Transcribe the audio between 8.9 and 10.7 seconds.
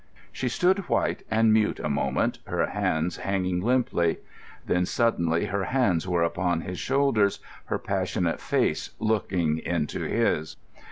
looking into his.